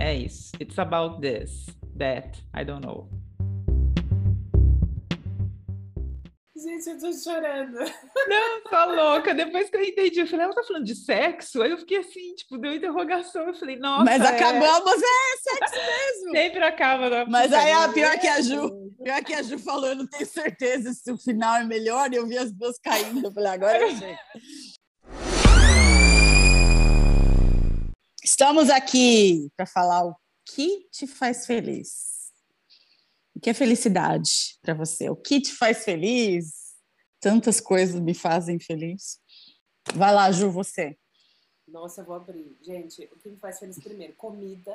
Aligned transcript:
É 0.00 0.14
isso. 0.14 0.52
It's 0.58 0.78
about 0.78 1.20
this, 1.20 1.66
that, 1.98 2.42
I 2.54 2.64
don't 2.64 2.80
know. 2.80 3.06
Gente, 6.56 6.88
eu 6.88 6.98
tô 6.98 7.12
chorando. 7.12 7.78
Não, 8.26 8.62
tá 8.70 8.84
louca. 8.86 9.34
Depois 9.34 9.68
que 9.68 9.76
eu 9.76 9.82
entendi, 9.82 10.20
eu 10.20 10.26
falei, 10.26 10.46
ela 10.46 10.54
tá 10.54 10.62
falando 10.62 10.86
de 10.86 10.94
sexo? 10.94 11.60
Aí 11.60 11.70
eu 11.70 11.78
fiquei 11.78 11.98
assim, 11.98 12.34
tipo, 12.34 12.56
deu 12.56 12.74
interrogação. 12.74 13.46
Eu 13.46 13.54
falei, 13.54 13.76
nossa. 13.76 14.04
Mas 14.04 14.22
é... 14.22 14.28
acabamos, 14.28 15.02
é 15.02 15.36
sexo 15.36 15.76
mesmo. 15.76 16.30
Sempre 16.32 16.64
acaba. 16.64 17.10
Né? 17.10 17.26
Mas 17.28 17.52
aí, 17.52 17.72
a 17.72 17.88
pior 17.90 18.18
que 18.18 18.26
a 18.26 18.40
Ju, 18.40 18.92
pior 19.02 19.22
que 19.22 19.34
a 19.34 19.42
Ju 19.42 19.58
falou, 19.58 19.88
eu 19.88 19.96
não 19.96 20.06
tenho 20.06 20.26
certeza 20.26 20.92
se 20.94 21.12
o 21.12 21.18
final 21.18 21.56
é 21.56 21.64
melhor, 21.64 22.10
e 22.12 22.16
eu 22.16 22.26
vi 22.26 22.38
as 22.38 22.50
duas 22.52 22.78
caindo. 22.78 23.26
Eu 23.26 23.32
falei, 23.32 23.52
agora 23.52 23.82
eu 23.82 23.94
Estamos 28.40 28.70
aqui 28.70 29.52
para 29.54 29.66
falar 29.66 30.02
o 30.02 30.16
que 30.46 30.88
te 30.90 31.06
faz 31.06 31.44
feliz. 31.44 32.32
O 33.36 33.38
que 33.38 33.50
é 33.50 33.52
felicidade 33.52 34.58
para 34.62 34.72
você? 34.72 35.10
O 35.10 35.14
que 35.14 35.42
te 35.42 35.52
faz 35.52 35.84
feliz? 35.84 36.74
Tantas 37.20 37.60
coisas 37.60 38.00
me 38.00 38.14
fazem 38.14 38.58
feliz. 38.58 39.20
Vai 39.94 40.14
lá, 40.14 40.32
Ju, 40.32 40.50
você. 40.50 40.98
Nossa, 41.68 42.00
eu 42.00 42.06
vou 42.06 42.14
abrir. 42.14 42.56
Gente, 42.62 43.04
o 43.12 43.18
que 43.18 43.28
me 43.28 43.36
faz 43.36 43.58
feliz 43.58 43.78
primeiro? 43.78 44.14
Comida. 44.14 44.74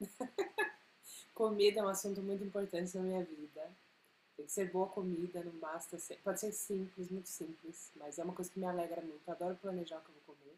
comida 1.34 1.80
é 1.80 1.82
um 1.82 1.88
assunto 1.88 2.22
muito 2.22 2.42
importante 2.42 2.96
na 2.96 3.02
minha 3.02 3.22
vida. 3.22 3.70
Tem 4.38 4.46
que 4.46 4.52
ser 4.52 4.70
boa 4.70 4.86
comida, 4.86 5.44
não 5.44 5.52
basta 5.60 5.98
ser. 5.98 6.16
Pode 6.24 6.40
ser 6.40 6.52
simples, 6.52 7.10
muito 7.10 7.28
simples, 7.28 7.90
mas 7.94 8.18
é 8.18 8.24
uma 8.24 8.32
coisa 8.32 8.50
que 8.50 8.58
me 8.58 8.64
alegra 8.64 9.02
muito. 9.02 9.20
Eu 9.26 9.34
adoro 9.34 9.54
planejar 9.56 9.98
o 9.98 10.00
que 10.00 10.08
eu 10.08 10.14
vou 10.14 10.34
comer. 10.34 10.56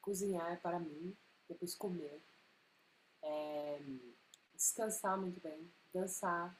Cozinhar 0.00 0.50
é 0.52 0.56
para 0.56 0.80
mim, 0.80 1.14
depois 1.50 1.74
comer. 1.74 2.20
É... 3.22 3.80
Descansar 4.54 5.18
muito 5.18 5.40
bem 5.40 5.70
dançar, 5.92 6.56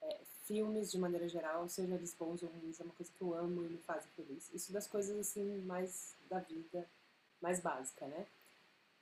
é, 0.00 0.20
filmes 0.44 0.90
de 0.90 0.98
maneira 0.98 1.28
geral, 1.28 1.68
seja 1.68 1.94
eles 1.94 2.14
bons 2.14 2.42
ou 2.42 2.48
ruins, 2.48 2.80
é 2.80 2.84
uma 2.84 2.94
coisa 2.94 3.12
que 3.12 3.22
eu 3.22 3.34
amo 3.34 3.64
e 3.64 3.68
me 3.68 3.78
faz 3.78 4.04
feliz. 4.16 4.50
Isso 4.52 4.72
das 4.72 4.86
coisas 4.86 5.18
assim 5.18 5.62
mais 5.62 6.14
da 6.28 6.40
vida, 6.40 6.88
mais 7.40 7.60
básica, 7.60 8.06
né? 8.06 8.26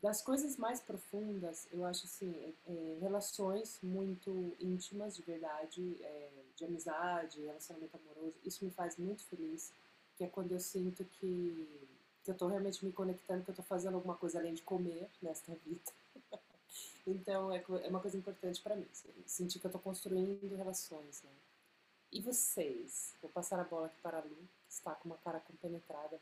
Das 0.03 0.23
coisas 0.23 0.57
mais 0.57 0.81
profundas, 0.81 1.67
eu 1.73 1.85
acho 1.85 2.05
assim, 2.05 2.55
é, 2.67 2.73
é, 2.73 2.99
relações 3.01 3.79
muito 3.83 4.31
íntimas, 4.61 5.17
de 5.17 5.23
verdade, 5.23 5.97
é, 6.03 6.31
de 6.55 6.65
amizade, 6.65 7.41
relacionamento 7.41 7.97
amoroso, 7.97 8.37
isso 8.45 8.65
me 8.65 8.71
faz 8.71 8.97
muito 8.97 9.25
feliz, 9.25 9.73
que 10.17 10.25
é 10.25 10.29
quando 10.29 10.53
eu 10.53 10.61
sinto 10.61 11.05
que, 11.05 11.89
que 12.27 12.31
eu 12.31 12.35
estou 12.35 12.49
realmente 12.49 12.85
me 12.85 12.93
conectando, 12.93 13.45
que 13.45 13.51
eu 13.51 13.53
estou 13.53 13.65
fazendo 13.65 13.95
alguma 13.95 14.17
coisa 14.17 14.39
além 14.39 14.53
de 14.53 14.63
comer 14.63 15.09
nesta 15.23 15.55
vida. 15.65 15.81
Então 17.09 17.53
é, 17.53 17.65
é 17.85 17.89
uma 17.89 18.01
coisa 18.01 18.17
importante 18.17 18.61
para 18.61 18.75
mim, 18.75 18.85
assim, 18.91 19.09
sentir 19.25 19.61
que 19.61 19.67
eu 19.67 19.69
estou 19.69 19.81
construindo 19.81 20.57
relações. 20.57 21.23
Né? 21.23 21.31
E 22.13 22.21
vocês? 22.21 23.15
Vou 23.23 23.31
passar 23.31 23.61
a 23.61 23.65
bola 23.65 23.87
aqui 23.87 23.97
para 24.03 24.19
a 24.19 24.21
Lu, 24.23 24.35
que 24.67 24.73
está 24.73 24.93
com 24.97 25.11
uma 25.11 25.17
cara 25.19 25.39
compenetrada. 25.39 26.21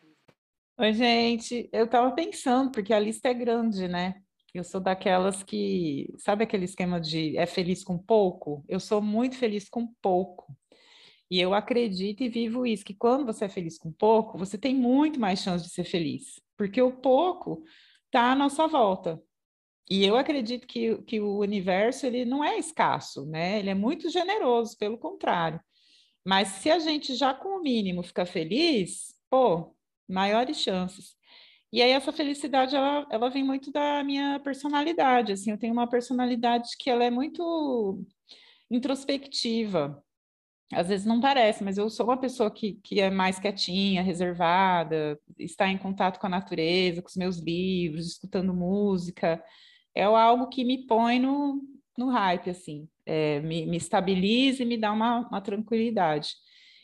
Oi, 0.76 0.92
gente. 0.92 1.70
Eu 1.72 1.86
estava 1.86 2.14
pensando, 2.14 2.70
porque 2.70 2.92
a 2.92 2.98
lista 2.98 3.30
é 3.30 3.34
grande, 3.34 3.88
né? 3.88 4.22
Eu 4.52 4.62
sou 4.62 4.78
daquelas 4.78 5.42
que. 5.42 6.12
Sabe 6.18 6.44
aquele 6.44 6.66
esquema 6.66 7.00
de 7.00 7.34
é 7.38 7.46
feliz 7.46 7.82
com 7.82 7.96
pouco? 7.96 8.62
Eu 8.68 8.78
sou 8.78 9.00
muito 9.00 9.36
feliz 9.38 9.70
com 9.70 9.86
pouco. 10.02 10.54
E 11.34 11.40
eu 11.40 11.52
acredito 11.52 12.22
e 12.22 12.28
vivo 12.28 12.64
isso, 12.64 12.84
que 12.84 12.94
quando 12.94 13.26
você 13.26 13.46
é 13.46 13.48
feliz 13.48 13.76
com 13.76 13.90
pouco, 13.90 14.38
você 14.38 14.56
tem 14.56 14.72
muito 14.72 15.18
mais 15.18 15.40
chance 15.40 15.64
de 15.64 15.70
ser 15.72 15.82
feliz. 15.82 16.40
Porque 16.56 16.80
o 16.80 16.92
pouco 16.92 17.64
está 18.06 18.30
à 18.30 18.36
nossa 18.36 18.68
volta. 18.68 19.20
E 19.90 20.04
eu 20.04 20.16
acredito 20.16 20.64
que, 20.64 20.96
que 21.02 21.20
o 21.20 21.40
universo 21.40 22.06
ele 22.06 22.24
não 22.24 22.44
é 22.44 22.56
escasso, 22.56 23.26
né? 23.26 23.58
Ele 23.58 23.68
é 23.68 23.74
muito 23.74 24.08
generoso, 24.10 24.78
pelo 24.78 24.96
contrário. 24.96 25.60
Mas 26.24 26.46
se 26.48 26.70
a 26.70 26.78
gente 26.78 27.16
já 27.16 27.34
com 27.34 27.58
o 27.58 27.62
mínimo 27.62 28.04
fica 28.04 28.24
feliz, 28.24 29.12
pô, 29.28 29.74
maiores 30.08 30.58
chances. 30.58 31.16
E 31.72 31.82
aí 31.82 31.90
essa 31.90 32.12
felicidade 32.12 32.76
ela, 32.76 33.08
ela 33.10 33.28
vem 33.28 33.42
muito 33.42 33.72
da 33.72 34.04
minha 34.04 34.38
personalidade, 34.38 35.32
assim, 35.32 35.50
eu 35.50 35.58
tenho 35.58 35.72
uma 35.72 35.88
personalidade 35.88 36.70
que 36.78 36.88
ela 36.88 37.02
é 37.02 37.10
muito 37.10 38.06
introspectiva. 38.70 40.00
Às 40.72 40.88
vezes 40.88 41.06
não 41.06 41.20
parece, 41.20 41.62
mas 41.62 41.78
eu 41.78 41.88
sou 41.90 42.06
uma 42.06 42.16
pessoa 42.16 42.50
que, 42.50 42.74
que 42.82 43.00
é 43.00 43.10
mais 43.10 43.38
quietinha, 43.38 44.02
reservada, 44.02 45.18
está 45.38 45.68
em 45.68 45.78
contato 45.78 46.18
com 46.18 46.26
a 46.26 46.30
natureza, 46.30 47.02
com 47.02 47.08
os 47.08 47.16
meus 47.16 47.38
livros, 47.38 48.06
escutando 48.06 48.54
música 48.54 49.42
é 49.94 50.04
algo 50.04 50.48
que 50.48 50.64
me 50.64 50.86
põe 50.86 51.18
no, 51.20 51.62
no 51.96 52.10
hype, 52.10 52.50
assim, 52.50 52.88
é, 53.06 53.40
me, 53.40 53.64
me 53.66 53.76
estabiliza 53.76 54.62
e 54.62 54.66
me 54.66 54.76
dá 54.76 54.92
uma, 54.92 55.28
uma 55.28 55.40
tranquilidade. 55.40 56.30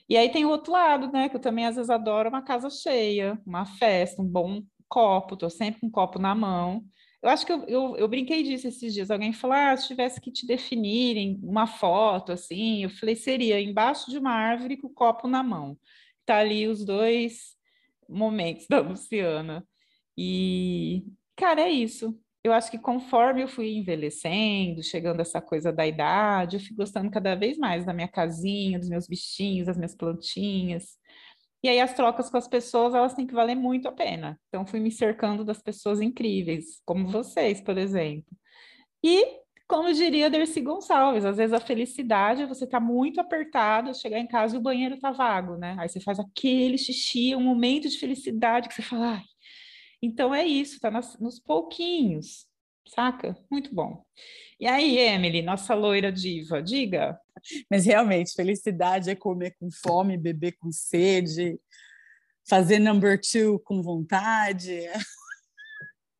E 0.08 0.16
aí 0.16 0.30
tem 0.30 0.44
o 0.44 0.48
outro 0.50 0.72
lado, 0.72 1.10
né, 1.12 1.28
que 1.28 1.36
eu 1.36 1.40
também 1.40 1.66
às 1.66 1.76
vezes 1.76 1.90
adoro 1.90 2.28
uma 2.28 2.42
casa 2.42 2.70
cheia, 2.70 3.40
uma 3.44 3.64
festa, 3.66 4.22
um 4.22 4.26
bom 4.26 4.62
copo, 4.88 5.36
tô 5.36 5.50
sempre 5.50 5.80
com 5.80 5.86
um 5.88 5.90
copo 5.90 6.18
na 6.18 6.34
mão. 6.34 6.84
Eu 7.22 7.28
acho 7.28 7.44
que 7.44 7.52
eu, 7.52 7.64
eu, 7.66 7.96
eu, 7.96 8.08
brinquei 8.08 8.42
disso 8.42 8.68
esses 8.68 8.94
dias. 8.94 9.10
Alguém 9.10 9.32
falou: 9.32 9.56
ah, 9.56 9.76
se 9.76 9.88
tivesse 9.88 10.20
que 10.20 10.32
te 10.32 10.46
definirem 10.46 11.38
uma 11.42 11.66
foto, 11.66 12.32
assim, 12.32 12.84
eu 12.84 12.90
falei: 12.90 13.16
seria 13.16 13.60
embaixo 13.60 14.10
de 14.10 14.18
uma 14.18 14.32
árvore 14.32 14.76
com 14.76 14.86
o 14.88 14.94
copo 14.94 15.28
na 15.28 15.42
mão. 15.42 15.78
Tá 16.24 16.38
ali 16.38 16.66
os 16.68 16.84
dois 16.84 17.56
momentos 18.08 18.66
da 18.68 18.80
Luciana. 18.80 19.66
E, 20.16 21.04
cara, 21.36 21.62
é 21.62 21.70
isso 21.70 22.18
eu 22.42 22.52
acho 22.52 22.70
que 22.70 22.78
conforme 22.78 23.42
eu 23.42 23.48
fui 23.48 23.70
envelhecendo, 23.76 24.82
chegando 24.82 25.20
essa 25.20 25.40
coisa 25.42 25.70
da 25.72 25.86
idade, 25.86 26.56
eu 26.56 26.60
fui 26.60 26.74
gostando 26.74 27.10
cada 27.10 27.34
vez 27.34 27.58
mais 27.58 27.84
da 27.84 27.92
minha 27.92 28.08
casinha, 28.08 28.78
dos 28.78 28.88
meus 28.88 29.06
bichinhos, 29.06 29.66
das 29.66 29.76
minhas 29.76 29.94
plantinhas. 29.94 30.98
E 31.62 31.68
aí 31.68 31.80
as 31.80 31.92
trocas 31.92 32.30
com 32.30 32.36
as 32.36 32.48
pessoas, 32.48 32.94
elas 32.94 33.14
têm 33.14 33.26
que 33.26 33.34
valer 33.34 33.54
muito 33.54 33.88
a 33.88 33.92
pena. 33.92 34.40
Então 34.48 34.66
fui 34.66 34.80
me 34.80 34.90
cercando 34.90 35.44
das 35.44 35.60
pessoas 35.60 36.00
incríveis, 36.00 36.80
como 36.84 37.08
vocês, 37.08 37.60
por 37.60 37.76
exemplo. 37.76 38.30
E 39.04 39.40
como 39.70 39.92
diria 39.92 40.28
Dercy 40.28 40.60
Gonçalves, 40.60 41.24
às 41.24 41.36
vezes 41.36 41.52
a 41.52 41.60
felicidade 41.60 42.42
é 42.42 42.46
você 42.46 42.64
estar 42.64 42.80
tá 42.80 42.84
muito 42.84 43.20
apertado, 43.20 43.94
chegar 43.94 44.18
em 44.18 44.26
casa 44.26 44.56
e 44.56 44.58
o 44.58 44.62
banheiro 44.62 44.98
tá 44.98 45.12
vago, 45.12 45.56
né? 45.56 45.76
Aí 45.78 45.88
você 45.88 46.00
faz 46.00 46.18
aquele 46.18 46.76
xixi, 46.76 47.36
um 47.36 47.40
momento 47.40 47.88
de 47.88 47.96
felicidade 47.96 48.68
que 48.68 48.74
você 48.74 48.82
fala, 48.82 49.12
ai, 49.12 49.22
então 50.02 50.34
é 50.34 50.44
isso, 50.44 50.80
tá 50.80 50.90
nas, 50.90 51.16
nos 51.20 51.38
pouquinhos, 51.38 52.46
saca? 52.94 53.36
Muito 53.50 53.74
bom. 53.74 54.04
E 54.58 54.66
aí, 54.66 54.98
Emily, 54.98 55.42
nossa 55.42 55.74
loira 55.74 56.12
diva, 56.12 56.62
diga. 56.62 57.18
Mas 57.70 57.86
realmente, 57.86 58.34
felicidade 58.34 59.10
é 59.10 59.14
comer 59.14 59.56
com 59.58 59.70
fome, 59.70 60.18
beber 60.18 60.52
com 60.58 60.70
sede, 60.70 61.58
fazer 62.48 62.78
number 62.78 63.20
two 63.20 63.58
com 63.60 63.82
vontade. 63.82 64.82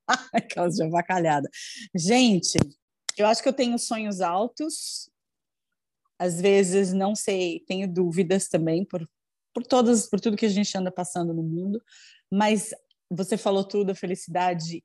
Aquelas 0.33 0.77
de 0.77 0.85
avacalhada. 0.85 1.49
Gente, 1.95 2.59
eu 3.17 3.27
acho 3.27 3.43
que 3.43 3.49
eu 3.49 3.53
tenho 3.53 3.79
sonhos 3.79 4.21
altos. 4.21 5.11
Às 6.19 6.41
vezes, 6.41 6.93
não 6.93 7.15
sei, 7.15 7.65
tenho 7.67 7.89
dúvidas 7.89 8.49
também 8.49 8.85
por, 8.85 9.07
por 9.55 9.67
todas, 9.67 10.09
por 10.09 10.21
tudo 10.21 10.37
que 10.37 10.47
a 10.47 10.51
gente 10.51 10.77
anda 10.77 10.91
passando 10.91 11.33
no 11.33 11.43
mundo, 11.43 11.83
mas 12.31 12.75
você 13.11 13.39
falou 13.39 13.65
tudo, 13.65 13.91
a 13.91 13.95
felicidade 13.95 14.85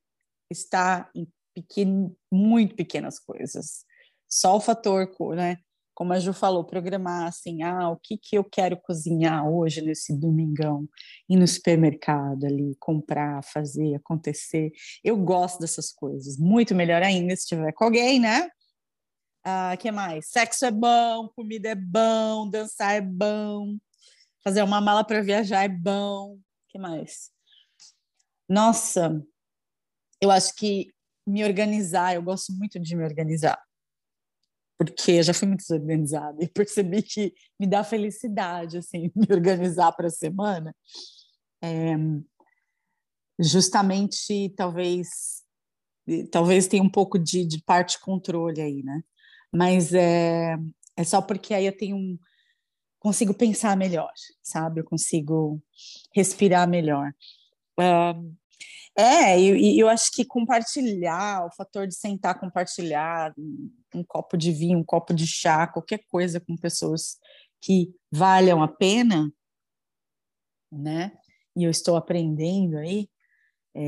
está 0.49 1.09
em 1.13 1.27
pequeno, 1.55 2.15
muito 2.31 2.75
pequenas 2.75 3.17
coisas. 3.17 3.85
Só 4.27 4.57
o 4.57 4.61
fator, 4.61 5.09
né? 5.35 5.57
Como 5.95 6.11
a 6.11 6.19
Ju 6.19 6.33
falou, 6.33 6.65
programar 6.65 7.27
assim, 7.27 7.63
ah, 7.63 7.89
o 7.89 7.95
que, 7.95 8.17
que 8.17 8.37
eu 8.37 8.43
quero 8.43 8.75
cozinhar 8.75 9.47
hoje 9.47 9.81
nesse 9.81 10.13
domingão, 10.13 10.87
ir 11.29 11.37
no 11.37 11.47
supermercado 11.47 12.45
ali, 12.45 12.75
comprar, 12.79 13.41
fazer, 13.45 13.95
acontecer. 13.95 14.71
Eu 15.01 15.15
gosto 15.15 15.59
dessas 15.59 15.93
coisas. 15.93 16.37
Muito 16.37 16.75
melhor 16.75 17.01
ainda 17.01 17.33
se 17.35 17.43
estiver 17.43 17.71
com 17.71 17.85
alguém, 17.85 18.19
né? 18.19 18.49
Ah, 19.41 19.77
que 19.77 19.89
mais? 19.89 20.27
Sexo 20.29 20.65
é 20.65 20.71
bom, 20.71 21.29
comida 21.29 21.69
é 21.69 21.75
bom, 21.75 22.49
dançar 22.49 22.95
é 22.95 23.01
bom, 23.01 23.77
fazer 24.43 24.63
uma 24.63 24.81
mala 24.81 25.03
para 25.03 25.21
viajar 25.21 25.63
é 25.63 25.69
bom. 25.69 26.39
que 26.67 26.77
mais? 26.77 27.31
Nossa, 28.49 29.23
eu 30.21 30.31
acho 30.31 30.55
que 30.55 30.94
me 31.25 31.43
organizar, 31.43 32.15
eu 32.15 32.21
gosto 32.21 32.53
muito 32.53 32.79
de 32.79 32.95
me 32.95 33.03
organizar. 33.03 33.61
Porque 34.77 35.23
já 35.23 35.33
fui 35.33 35.47
muito 35.47 35.61
desorganizada 35.61 36.43
e 36.43 36.47
percebi 36.47 37.01
que 37.01 37.33
me 37.59 37.65
dá 37.65 37.83
felicidade, 37.83 38.77
assim, 38.77 39.11
me 39.15 39.27
organizar 39.31 39.91
para 39.93 40.07
a 40.07 40.11
semana. 40.11 40.75
É, 41.61 41.95
justamente, 43.39 44.53
talvez, 44.55 45.43
talvez 46.31 46.67
tenha 46.67 46.83
um 46.83 46.89
pouco 46.89 47.17
de, 47.17 47.45
de 47.45 47.61
parte 47.63 47.99
controle 47.99 48.61
aí, 48.61 48.83
né? 48.83 49.01
Mas 49.51 49.93
é, 49.93 50.57
é 50.97 51.03
só 51.03 51.21
porque 51.21 51.53
aí 51.53 51.65
eu 51.65 51.75
tenho 51.75 51.95
um, 51.95 52.19
consigo 52.99 53.33
pensar 53.33 53.77
melhor, 53.77 54.11
sabe? 54.41 54.81
Eu 54.81 54.85
consigo 54.85 55.61
respirar 56.13 56.67
melhor. 56.67 57.13
Uh, 57.79 58.35
É, 58.97 59.37
e, 59.37 59.75
e, 59.75 59.79
eu 59.79 59.89
acho 59.89 60.09
que 60.11 60.23
compartilhar, 60.23 61.45
o 61.45 61.51
fator 61.51 61.85
de 61.85 61.93
sentar, 61.93 62.39
compartilhar 62.39 63.33
um, 63.93 64.03
copo 64.07 64.37
de 64.37 64.53
vinho, 64.53 64.79
um 64.79 64.83
copo 64.85 65.13
de 65.13 65.27
chá, 65.27 65.67
qualquer 65.67 65.99
coisa 66.07 66.39
com 66.39 66.55
pessoas 66.55 67.17
que 67.61 67.93
valham 68.09 68.63
a 68.63 68.69
pena, 68.69 69.29
né? 70.71 71.11
E 71.57 71.63
eu 71.65 71.69
estou 71.69 71.97
aprendendo 71.97 72.77
aí 72.77 73.09
é, 73.75 73.83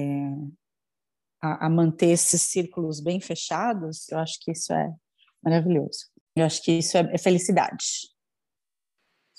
a, 1.41 1.67
a 1.67 1.69
manter 1.69 2.07
esses 2.07 2.41
círculos 2.41 2.99
bem 2.99 3.21
fechados, 3.21 4.09
eu 4.09 4.19
acho 4.19 4.39
que 4.41 4.51
isso 4.51 4.73
é 4.73 4.93
maravilhoso. 5.41 6.11
Eu 6.35 6.45
acho 6.45 6.61
que 6.61 6.73
isso 6.73 6.97
é, 6.97 7.13
é 7.13 7.17
felicidade. 7.17 8.11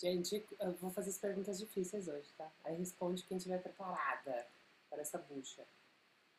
Gente, 0.01 0.47
eu 0.61 0.75
vou 0.77 0.91
fazer 0.91 1.11
as 1.11 1.19
perguntas 1.19 1.59
difíceis 1.59 2.09
hoje, 2.09 2.29
tá? 2.39 2.51
Aí 2.65 2.77
responde 2.77 3.25
quem 3.25 3.37
estiver 3.37 3.59
preparada 3.59 4.47
para 4.89 5.03
essa 5.03 5.19
bucha. 5.19 5.65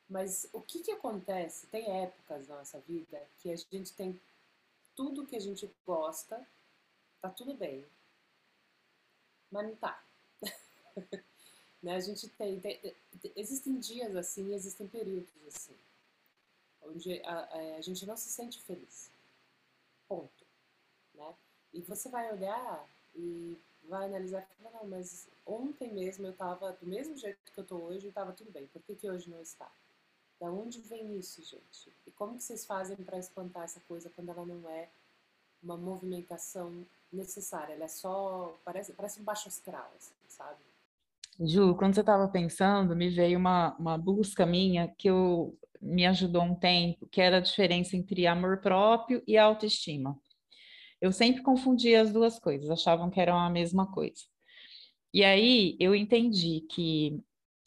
Mas 0.10 0.50
o 0.52 0.62
que 0.62 0.80
que 0.82 0.92
acontece? 0.92 1.68
Tem 1.68 2.02
épocas 2.04 2.48
na 2.48 2.58
nossa 2.58 2.80
vida 2.80 3.22
que 3.40 3.52
a 3.52 3.56
gente 3.56 3.94
tem 3.94 4.20
tudo 4.96 5.26
que 5.26 5.36
a 5.36 5.40
gente 5.40 5.72
gosta, 5.86 6.46
tá 7.22 7.30
tudo 7.30 7.54
bem, 7.54 7.86
mas 9.52 9.68
não 9.68 9.76
tá. 9.76 10.04
né? 11.82 11.96
A 11.96 12.00
gente 12.00 12.28
tem, 12.30 12.60
tem, 12.60 12.96
existem 13.36 13.80
dias 13.80 14.16
assim, 14.16 14.54
existem 14.54 14.88
períodos 14.88 15.30
assim, 15.48 15.76
onde 16.82 17.22
a, 17.24 17.78
a, 17.78 17.82
gente 17.82 18.06
não 18.06 18.18
se 18.18 18.30
sente 18.30 18.62
feliz. 18.62 19.10
Ponto. 20.08 20.46
Né? 21.14 21.36
E 21.74 21.82
você 21.82 22.10
vai 22.10 22.32
olhar 22.34 22.88
e 23.20 23.58
vai 23.88 24.06
analisar 24.06 24.42
e 24.42 24.64
falar, 24.64 24.78
não, 24.78 24.90
mas 24.90 25.28
ontem 25.46 25.94
mesmo 25.94 26.26
eu 26.26 26.32
estava 26.32 26.72
do 26.74 26.86
mesmo 26.86 27.18
jeito 27.18 27.52
que 27.52 27.60
eu 27.60 27.64
estou 27.64 27.84
hoje 27.84 28.06
e 28.06 28.10
estava 28.10 28.32
tudo 28.32 28.52
bem. 28.52 28.68
Por 28.68 28.82
que, 28.82 28.96
que 28.96 29.10
hoje 29.10 29.30
não 29.30 29.42
está? 29.42 29.70
Da 30.40 30.50
onde 30.50 30.80
vem 30.80 31.18
isso, 31.18 31.44
gente? 31.44 31.92
E 32.08 32.12
como 32.12 32.38
que 32.38 32.44
vocês 32.44 32.66
fazem 32.66 32.96
para 32.96 33.18
espantar 33.18 33.64
essa 33.64 33.82
coisa 33.82 34.10
quando 34.16 34.30
ela 34.30 34.46
não 34.46 34.70
é 34.70 34.88
uma 35.62 35.76
movimentação 35.76 36.86
necessária? 37.12 37.74
Ela 37.74 37.86
é 37.86 37.90
só 37.90 38.58
parece 38.64 38.94
parece 38.94 39.20
um 39.20 39.24
baixo 39.24 39.50
astral, 39.50 39.92
assim, 39.98 40.14
sabe? 40.28 40.60
Ju, 41.42 41.76
quando 41.76 41.96
você 41.96 42.02
estava 42.02 42.28
pensando, 42.28 42.96
me 42.96 43.10
veio 43.10 43.38
uma, 43.38 43.76
uma 43.78 43.98
busca 43.98 44.46
minha 44.46 44.88
que 44.98 45.10
eu, 45.10 45.58
me 45.82 46.06
ajudou 46.06 46.44
um 46.44 46.56
tempo, 46.56 47.08
que 47.08 47.22
era 47.22 47.38
a 47.38 47.42
diferença 47.42 47.96
entre 47.96 48.28
amor 48.28 48.60
próprio 48.60 49.24
e 49.26 49.38
autoestima. 49.38 50.20
Eu 51.02 51.12
sempre 51.12 51.42
confundia 51.42 52.02
as 52.02 52.12
duas 52.12 52.40
coisas, 52.40 52.70
achavam 52.70 53.10
que 53.10 53.20
eram 53.20 53.38
a 53.38 53.50
mesma 53.50 53.92
coisa. 53.92 54.24
E 55.14 55.24
aí 55.24 55.76
eu 55.80 55.96
entendi 55.96 56.62
que 56.70 57.24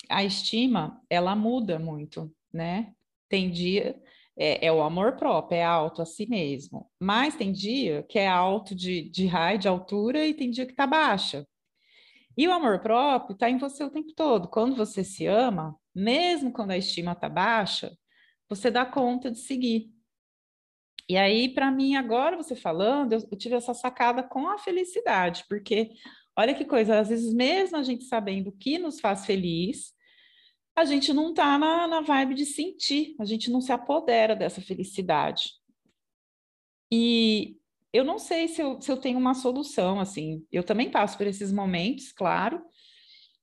a 0.08 0.25
estima, 0.25 1.00
ela 1.08 1.34
muda 1.34 1.79
muito, 1.79 2.32
né? 2.52 2.93
Tem 3.29 3.50
dia, 3.50 4.00
é, 4.37 4.67
é, 4.67 4.73
o 4.73 4.82
amor 4.82 5.17
próprio, 5.17 5.56
é 5.56 5.64
alto 5.64 6.02
a 6.02 6.06
si 6.06 6.26
mesmo. 6.26 6.90
Mas 7.00 7.34
tem 7.34 7.52
dia 7.52 8.02
que 8.05 8.19
é 8.19 8.29
alto 8.29 8.75
de, 8.75 9.08
de 9.11 9.26
raio, 9.26 9.58
de 9.58 9.69
altura, 9.69 10.26
e 10.26 10.34
tem 10.34 10.50
dia 10.50 10.67
que 10.67 10.75
tá 10.75 10.87
baixa. 10.87 11.46
E 12.37 12.49
o 12.49 12.52
amor 12.52 12.81
próprio 12.81 13.34
está 13.34 13.50
em 13.50 13.58
você 13.58 13.84
o 13.84 13.90
tempo 13.90 14.12
todo. 14.14 14.49
Quando 14.49 14.76
você 14.76 15.05
se 15.05 15.26
ama, 15.26 15.76
mesmo 15.94 16.52
quando 16.52 16.70
a 16.70 16.79
estima 16.79 17.12
está 17.12 17.29
baixa, 17.29 17.96
você 18.49 18.70
dá 18.70 18.87
conta 18.87 19.31
de 19.31 19.38
seguir. 19.38 19.92
E 21.09 21.17
aí, 21.17 21.49
para 21.49 21.71
mim, 21.71 21.97
agora 21.97 22.37
você 22.37 22.55
falando, 22.55 23.13
eu, 23.13 23.21
tive 23.37 23.55
essa 23.55 23.75
sacada 23.75 24.23
com 24.23 24.49
a 24.49 24.59
felicidade, 24.59 25.45
porque 25.49 25.91
olha 26.37 26.55
que 26.55 26.65
coisa, 26.65 27.01
às 27.01 27.09
vezes, 27.09 27.35
mesmo 27.35 27.77
a 27.77 27.83
gente 27.83 28.05
sabendo 28.05 28.49
o 28.49 28.57
que 28.57 28.79
nos 28.79 29.01
faz 29.01 29.27
feliz, 29.27 29.93
a 30.75 30.85
gente 30.85 31.13
não 31.13 31.31
está 31.31 31.59
na, 31.59 31.87
na 31.87 32.01
vibe 32.01 32.35
de 32.35 32.47
sentir, 32.47 33.15
a 33.21 33.25
gente 33.25 33.51
não 33.51 33.61
se 33.61 33.73
apodera 33.73 34.35
dessa 34.35 34.61
felicidade. 34.61 35.51
E 36.91 37.57
eu 37.93 38.05
não 38.05 38.19
sei 38.19 38.49
se 38.49 38.63
eu, 38.63 38.81
se 38.81 38.91
eu 38.91 38.97
tenho 38.97 39.19
uma 39.19 39.35
solução, 39.35 40.01
assim, 40.01 40.47
eu 40.51 40.65
também 40.65 40.91
passo 40.91 41.19
por 41.19 41.27
esses 41.27 41.53
momentos, 41.53 42.11
claro, 42.11 42.63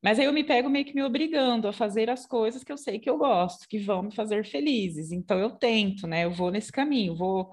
mas 0.04 0.20
aí 0.20 0.26
eu 0.26 0.34
me 0.34 0.44
pego 0.44 0.70
meio 0.70 0.86
que 0.86 0.96
me 0.96 1.04
obrigando 1.04 1.68
a 1.68 1.74
fazer 1.74 2.10
as 2.10 2.26
coisas 2.26 2.64
que 2.64 2.72
eu 2.72 2.78
sei 2.78 3.00
que 3.00 3.10
eu 3.10 3.18
gosto, 3.18 3.68
que 3.68 3.80
vão 3.80 4.04
me 4.04 4.16
fazer 4.16 4.46
felizes. 4.46 5.12
Então 5.12 5.38
eu 5.40 5.52
tento, 5.52 6.08
né? 6.08 6.26
Eu 6.26 6.32
vou 6.32 6.52
nesse 6.52 6.72
caminho, 6.72 7.16
vou 7.16 7.52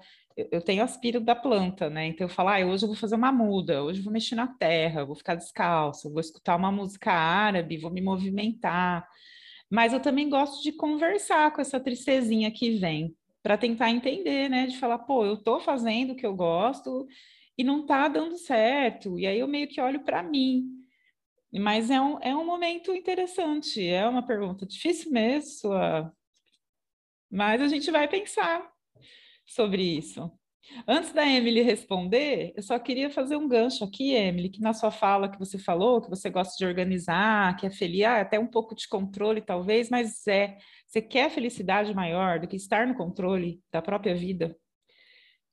eu 0.51 0.61
tenho 0.61 0.83
aspiro 0.83 1.19
da 1.19 1.35
planta, 1.35 1.89
né? 1.89 2.07
Então 2.07 2.25
eu 2.25 2.29
falo, 2.29 2.49
ah, 2.49 2.59
hoje 2.59 2.83
eu 2.83 2.87
vou 2.87 2.95
fazer 2.95 3.15
uma 3.15 3.31
muda, 3.31 3.83
hoje 3.83 3.99
eu 3.99 4.03
vou 4.03 4.13
mexer 4.13 4.35
na 4.35 4.47
terra, 4.47 5.03
vou 5.03 5.15
ficar 5.15 5.33
descalço, 5.35 6.11
vou 6.11 6.19
escutar 6.19 6.55
uma 6.55 6.71
música 6.71 7.11
árabe, 7.11 7.77
vou 7.77 7.89
me 7.91 8.01
movimentar. 8.01 9.07
Mas 9.69 9.93
eu 9.93 9.99
também 9.99 10.29
gosto 10.29 10.61
de 10.63 10.71
conversar 10.71 11.51
com 11.53 11.61
essa 11.61 11.79
tristezinha 11.79 12.51
que 12.51 12.71
vem, 12.77 13.15
para 13.41 13.57
tentar 13.57 13.89
entender, 13.89 14.49
né? 14.49 14.67
De 14.67 14.77
falar, 14.77 14.99
pô, 14.99 15.25
eu 15.25 15.37
tô 15.37 15.59
fazendo 15.59 16.11
o 16.13 16.15
que 16.15 16.25
eu 16.25 16.35
gosto 16.35 17.07
e 17.57 17.63
não 17.63 17.85
tá 17.85 18.07
dando 18.07 18.37
certo. 18.37 19.17
E 19.19 19.25
aí 19.25 19.39
eu 19.39 19.47
meio 19.47 19.67
que 19.67 19.81
olho 19.81 20.01
para 20.03 20.21
mim. 20.21 20.65
Mas 21.53 21.89
é 21.89 21.99
um, 22.01 22.19
é 22.21 22.35
um 22.35 22.45
momento 22.45 22.93
interessante, 22.93 23.85
é 23.87 24.07
uma 24.07 24.25
pergunta 24.25 24.65
difícil 24.65 25.11
mesmo, 25.11 25.49
sua... 25.49 26.13
mas 27.31 27.61
a 27.61 27.67
gente 27.67 27.89
vai 27.89 28.07
pensar 28.07 28.69
sobre 29.45 29.81
isso. 29.81 30.29
Antes 30.85 31.13
da 31.13 31.25
Emily 31.25 31.61
responder, 31.61 32.53
eu 32.55 32.61
só 32.61 32.77
queria 32.77 33.09
fazer 33.09 33.37
um 33.37 33.47
gancho 33.47 33.85
aqui, 33.85 34.13
Emily, 34.13 34.49
que 34.49 34.59
na 34.59 34.73
sua 34.73 34.91
fala 34.91 35.29
que 35.29 35.39
você 35.39 35.57
falou, 35.57 36.01
que 36.01 36.09
você 36.09 36.29
gosta 36.29 36.55
de 36.57 36.65
organizar, 36.65 37.55
que 37.55 37.65
é 37.65 37.69
feliz, 37.69 38.03
ah, 38.03 38.19
até 38.19 38.37
um 38.37 38.47
pouco 38.47 38.75
de 38.75 38.87
controle 38.87 39.41
talvez, 39.41 39.89
mas 39.89 40.27
é, 40.27 40.57
você 40.85 41.01
quer 41.01 41.29
felicidade 41.31 41.93
maior 41.93 42.39
do 42.39 42.47
que 42.47 42.57
estar 42.57 42.85
no 42.85 42.95
controle 42.95 43.61
da 43.71 43.81
própria 43.81 44.13
vida? 44.13 44.57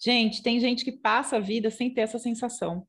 Gente, 0.03 0.43
tem 0.43 0.59
gente 0.59 0.85
que 0.85 0.93
passa 0.93 1.37
a 1.37 1.41
vida 1.41 1.71
sem 1.71 1.95
ter 1.95 2.01
essa 2.01 2.19
sensação 2.19 2.85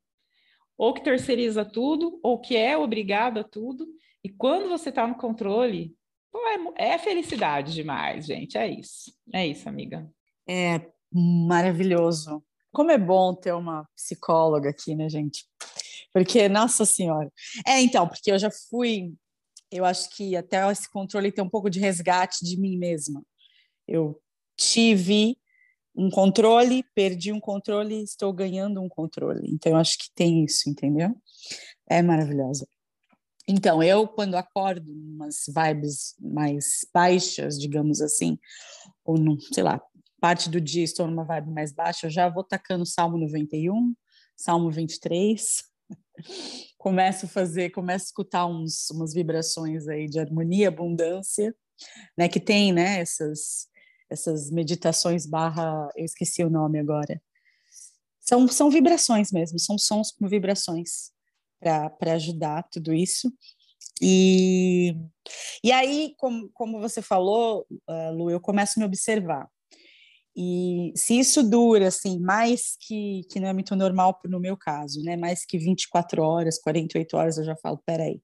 ou 0.78 0.94
que 0.94 1.04
terceiriza 1.04 1.64
tudo, 1.64 2.20
ou 2.22 2.40
que 2.40 2.56
é 2.56 2.78
obrigado 2.78 3.40
a 3.40 3.44
tudo. 3.44 3.88
E 4.24 4.30
quando 4.30 4.70
você 4.70 4.90
está 4.90 5.08
no 5.08 5.16
controle, 5.16 5.96
pô, 6.32 6.40
é, 6.78 6.94
é, 6.94 6.98
felicidade 6.98 7.74
demais, 7.74 8.26
gente. 8.26 8.58
É 8.58 8.68
isso. 8.68 9.14
É 9.34 9.46
isso, 9.46 9.68
amiga. 9.70 10.10
É 10.48 10.82
maravilhoso. 11.12 12.44
Como 12.74 12.92
é 12.92 12.98
bom 12.98 13.34
ter 13.34 13.54
uma 13.54 13.88
psicóloga 13.96 14.70
aqui, 14.70 14.96
né, 14.96 15.08
gente? 15.08 15.46
Porque, 16.14 16.50
nossa 16.50 16.86
senhora. 16.86 17.32
É, 17.66 17.82
então, 17.82 18.08
porque 18.08 18.32
eu 18.32 18.40
já 18.40 18.50
fui. 18.70 19.14
Eu 19.72 19.86
acho 19.86 20.10
que 20.16 20.36
até 20.36 20.70
esse 20.72 20.90
controle 20.90 21.32
tem 21.32 21.44
um 21.44 21.50
pouco 21.50 21.70
de 21.70 21.80
resgate 21.80 22.46
de 22.46 22.60
mim 22.60 22.78
mesma. 22.78 23.24
Eu 23.88 24.22
tive 24.58 25.38
um 25.96 26.10
controle, 26.10 26.84
perdi 26.94 27.32
um 27.32 27.40
controle, 27.40 28.04
estou 28.04 28.34
ganhando 28.34 28.82
um 28.82 28.90
controle. 28.90 29.50
Então, 29.52 29.72
eu 29.72 29.78
acho 29.78 29.98
que 29.98 30.12
tem 30.14 30.44
isso, 30.44 30.70
entendeu? 30.70 31.16
É 31.90 32.02
maravilhosa. 32.02 32.68
Então, 33.48 33.82
eu, 33.82 34.08
quando 34.08 34.36
acordo 34.36 34.92
umas 34.92 35.44
vibes 35.48 36.16
mais 36.20 36.80
baixas, 36.94 37.60
digamos 37.60 38.02
assim, 38.02 38.40
ou, 39.06 39.18
num, 39.18 39.40
sei 39.40 39.64
lá, 39.64 39.80
parte 40.20 40.50
do 40.50 40.60
dia 40.60 40.84
estou 40.84 41.08
numa 41.08 41.24
vibe 41.24 41.52
mais 41.52 41.72
baixa, 41.72 42.08
eu 42.08 42.12
já 42.12 42.28
vou 42.28 42.44
tacando 42.44 42.86
Salmo 42.86 43.18
91, 43.18 43.94
Salmo 44.36 44.72
23, 44.72 45.64
começo 46.80 47.28
a 47.28 47.30
fazer, 47.30 47.70
começo 47.70 48.06
a 48.06 48.08
escutar 48.08 48.48
uns, 48.48 48.90
umas 48.90 49.14
vibrações 49.14 49.88
aí 49.88 50.08
de 50.08 50.20
harmonia, 50.20 50.70
abundância, 50.70 51.56
né, 52.18 52.28
que 52.28 52.40
tem, 52.40 52.74
né, 52.74 53.00
essas 53.00 53.68
essas 54.16 54.50
meditações 54.50 55.26
barra, 55.26 55.88
eu 55.96 56.06
esqueci 56.06 56.44
o 56.44 56.50
nome 56.50 56.80
agora. 56.80 57.22
São, 58.20 58.48
são 58.48 58.70
vibrações 58.70 59.32
mesmo, 59.32 59.60
são 59.60 59.78
sons 59.78 60.12
com 60.12 60.28
vibrações 60.28 61.12
para 61.60 62.14
ajudar 62.14 62.68
tudo 62.72 62.94
isso. 62.94 63.32
E, 64.02 64.96
e 65.64 65.72
aí, 65.72 66.14
como, 66.18 66.50
como 66.54 66.80
você 66.80 67.02
falou, 67.02 67.66
uh, 67.90 68.12
Lu, 68.12 68.30
eu 68.30 68.42
começo 68.42 68.74
a 68.78 68.80
me 68.80 68.86
observar. 68.86 69.48
E 70.36 70.92
se 70.96 71.18
isso 71.18 71.42
dura, 71.42 71.88
assim, 71.88 72.20
mais 72.20 72.76
que, 72.82 73.22
que 73.32 73.40
não 73.40 73.48
é 73.48 73.54
muito 73.54 73.74
normal 73.76 74.20
no 74.26 74.40
meu 74.40 74.58
caso, 74.58 75.02
né? 75.02 75.16
Mais 75.16 75.46
que 75.46 75.58
24 75.58 76.22
horas, 76.22 76.60
48 76.60 77.16
horas, 77.16 77.38
eu 77.38 77.46
já 77.46 77.56
falo, 77.56 77.82
peraí. 77.86 78.22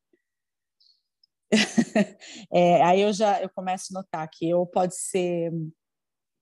é, 2.52 2.82
aí 2.84 3.02
eu 3.02 3.12
já 3.14 3.42
eu 3.42 3.50
começo 3.50 3.88
a 3.92 4.00
notar 4.00 4.30
que 4.30 4.50
eu 4.50 4.66
pode 4.66 4.96
ser 4.96 5.52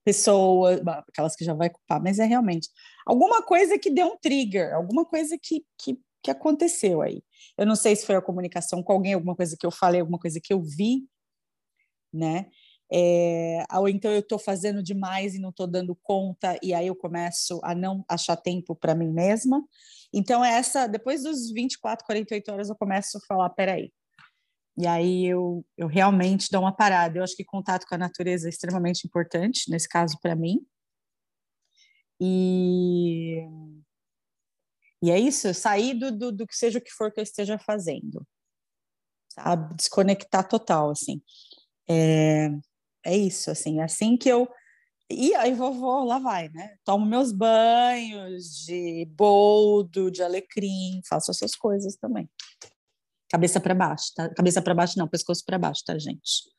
pessoas, 0.04 0.80
aquelas 1.08 1.36
que 1.36 1.44
já 1.44 1.54
vai 1.54 1.70
culpar, 1.70 2.02
mas 2.02 2.18
é 2.18 2.24
realmente 2.24 2.68
alguma 3.06 3.42
coisa 3.42 3.78
que 3.78 3.90
deu 3.90 4.06
um 4.08 4.16
trigger, 4.18 4.74
alguma 4.74 5.04
coisa 5.04 5.38
que, 5.40 5.64
que, 5.78 5.98
que 6.22 6.30
aconteceu 6.30 7.02
aí. 7.02 7.22
Eu 7.58 7.66
não 7.66 7.76
sei 7.76 7.94
se 7.96 8.06
foi 8.06 8.16
a 8.16 8.22
comunicação 8.22 8.82
com 8.82 8.92
alguém, 8.92 9.14
alguma 9.14 9.36
coisa 9.36 9.56
que 9.58 9.66
eu 9.66 9.70
falei, 9.70 10.00
alguma 10.00 10.18
coisa 10.18 10.40
que 10.42 10.52
eu 10.52 10.62
vi, 10.62 11.06
né? 12.12 12.46
É, 12.92 13.64
ou 13.72 13.88
então 13.88 14.10
eu 14.10 14.18
estou 14.18 14.38
fazendo 14.38 14.82
demais 14.82 15.34
e 15.34 15.38
não 15.38 15.50
estou 15.50 15.66
dando 15.66 15.96
conta, 16.02 16.58
e 16.60 16.74
aí 16.74 16.88
eu 16.88 16.96
começo 16.96 17.60
a 17.62 17.72
não 17.74 18.04
achar 18.08 18.36
tempo 18.36 18.74
para 18.74 18.94
mim 18.96 19.12
mesma. 19.12 19.62
Então, 20.12 20.44
essa, 20.44 20.88
depois 20.88 21.22
dos 21.22 21.52
24, 21.52 22.04
48 22.04 22.50
horas, 22.50 22.68
eu 22.68 22.74
começo 22.74 23.18
a 23.18 23.20
falar: 23.28 23.50
peraí, 23.50 23.92
E 24.80 24.86
aí 24.86 25.26
eu, 25.26 25.62
eu 25.76 25.86
realmente 25.86 26.48
dou 26.50 26.62
uma 26.62 26.74
parada. 26.74 27.18
Eu 27.18 27.22
acho 27.22 27.36
que 27.36 27.44
contato 27.44 27.86
com 27.86 27.94
a 27.94 27.98
natureza 27.98 28.48
é 28.48 28.50
extremamente 28.50 29.06
importante, 29.06 29.70
nesse 29.70 29.86
caso 29.86 30.16
para 30.22 30.34
mim. 30.34 30.66
E, 32.18 33.46
e 35.02 35.10
é 35.10 35.18
isso, 35.18 35.52
sair 35.52 35.92
do, 35.92 36.10
do, 36.10 36.32
do 36.32 36.46
que 36.46 36.56
seja 36.56 36.78
o 36.78 36.82
que 36.82 36.90
for 36.90 37.12
que 37.12 37.20
eu 37.20 37.24
esteja 37.24 37.58
fazendo. 37.58 38.26
Sabe? 39.34 39.74
Desconectar 39.74 40.48
total, 40.48 40.90
assim. 40.90 41.20
É, 41.86 42.48
é 43.04 43.14
isso, 43.14 43.50
assim. 43.50 43.80
É 43.80 43.84
assim 43.84 44.16
que 44.16 44.30
eu 44.30 44.48
e 45.10 45.34
aí 45.34 45.52
vovô, 45.52 46.04
lá 46.04 46.18
vai, 46.20 46.48
né? 46.50 46.76
Tomo 46.84 47.04
meus 47.04 47.32
banhos 47.32 48.64
de 48.64 49.04
boldo, 49.10 50.10
de 50.10 50.22
alecrim, 50.22 51.00
faço 51.06 51.32
essas 51.32 51.54
coisas 51.54 51.96
também. 51.96 52.30
Cabeça 53.30 53.60
para 53.60 53.74
baixo, 53.74 54.12
tá? 54.14 54.28
Cabeça 54.34 54.60
para 54.60 54.74
baixo 54.74 54.98
não, 54.98 55.08
pescoço 55.08 55.44
para 55.44 55.58
baixo, 55.58 55.84
tá, 55.84 55.98
gente? 55.98 56.50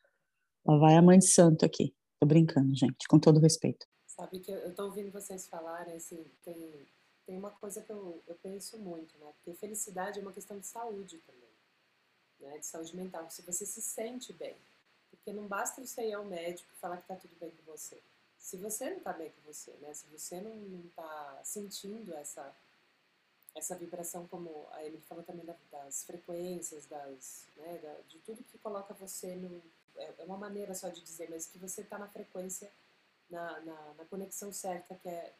Lá 0.64 0.78
vai 0.78 0.96
a 0.96 1.02
mãe 1.02 1.18
de 1.18 1.26
santo 1.26 1.64
aqui. 1.64 1.94
Tô 2.20 2.26
brincando, 2.26 2.74
gente, 2.74 3.06
com 3.08 3.18
todo 3.18 3.40
respeito. 3.40 3.86
Sabe 4.06 4.40
que 4.40 4.50
eu 4.50 4.74
tô 4.74 4.84
ouvindo 4.84 5.10
vocês 5.10 5.46
falarem, 5.46 5.96
assim, 5.96 6.24
tem, 6.44 6.86
tem 7.26 7.36
uma 7.36 7.50
coisa 7.50 7.82
que 7.82 7.90
eu, 7.90 8.22
eu 8.26 8.34
penso 8.42 8.78
muito, 8.78 9.16
né? 9.18 9.32
Porque 9.36 9.58
felicidade 9.58 10.18
é 10.18 10.22
uma 10.22 10.32
questão 10.32 10.58
de 10.58 10.66
saúde 10.66 11.18
também, 11.26 11.50
né? 12.40 12.58
De 12.58 12.66
saúde 12.66 12.94
mental, 12.96 13.28
se 13.30 13.42
você 13.42 13.66
se 13.66 13.82
sente 13.82 14.32
bem. 14.32 14.56
Porque 15.10 15.32
não 15.32 15.46
basta 15.46 15.84
você 15.84 16.08
ir 16.08 16.14
ao 16.14 16.24
médico 16.24 16.68
e 16.72 16.80
falar 16.80 16.96
que 16.98 17.08
tá 17.08 17.16
tudo 17.16 17.34
bem 17.38 17.50
com 17.50 17.70
você 17.70 18.00
se 18.42 18.56
você 18.56 18.90
não 18.90 18.98
está 18.98 19.12
bem 19.12 19.30
com 19.30 19.52
você, 19.52 19.70
né? 19.80 19.94
Se 19.94 20.04
você 20.08 20.40
não 20.40 20.84
está 20.86 21.40
sentindo 21.44 22.12
essa 22.14 22.54
essa 23.54 23.76
vibração, 23.76 24.26
como 24.28 24.66
a 24.72 24.84
Emily 24.84 25.02
falou 25.02 25.24
também 25.24 25.44
das 25.70 26.04
frequências, 26.04 26.86
das, 26.86 27.46
né, 27.56 27.80
de 28.08 28.18
tudo 28.20 28.42
que 28.44 28.58
coloca 28.58 28.94
você 28.94 29.34
no. 29.34 29.62
É, 29.96 30.14
é 30.18 30.24
uma 30.24 30.38
maneira 30.38 30.74
só 30.74 30.88
de 30.88 31.02
dizer, 31.02 31.28
mas 31.28 31.46
que 31.46 31.58
você 31.58 31.82
está 31.82 31.98
na 31.98 32.08
frequência, 32.08 32.70
na, 33.28 33.60
na, 33.60 33.94
na, 33.94 34.04
conexão 34.06 34.50
certa 34.50 34.94
que, 34.94 35.08
é, 35.08 35.34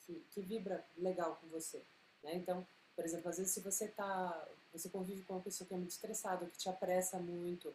que, 0.00 0.24
que 0.32 0.40
vibra 0.40 0.84
legal 0.98 1.36
com 1.40 1.46
você. 1.46 1.80
Né? 2.22 2.34
Então, 2.34 2.66
por 2.96 3.04
exemplo, 3.04 3.30
às 3.30 3.38
vezes 3.38 3.52
se 3.52 3.60
você 3.60 3.86
tá, 3.86 4.48
você 4.72 4.88
convive 4.88 5.22
com 5.22 5.34
uma 5.34 5.42
pessoa 5.42 5.68
que 5.68 5.74
é 5.74 5.76
muito 5.76 5.92
estressada, 5.92 6.46
que 6.46 6.58
te 6.58 6.68
apressa 6.68 7.18
muito, 7.18 7.72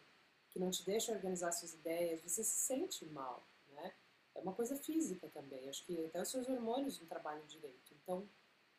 que 0.50 0.58
não 0.58 0.70
te 0.70 0.84
deixa 0.84 1.12
organizar 1.12 1.52
suas 1.52 1.72
ideias, 1.72 2.20
você 2.20 2.44
se 2.44 2.58
sente 2.58 3.06
mal 3.06 3.42
é 4.34 4.40
uma 4.40 4.52
coisa 4.52 4.76
física 4.76 5.28
também. 5.28 5.68
Acho 5.68 5.84
que 5.84 6.06
até 6.06 6.20
os 6.20 6.30
seus 6.30 6.48
hormônios 6.48 6.98
não 7.00 7.06
trabalham 7.06 7.44
direito. 7.46 7.94
Então, 8.02 8.26